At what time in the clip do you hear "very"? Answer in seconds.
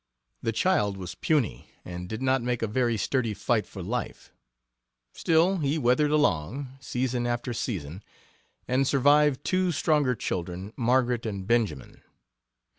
2.67-2.97